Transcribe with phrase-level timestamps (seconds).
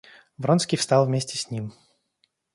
[0.39, 1.73] Вронский встал вместе с ним.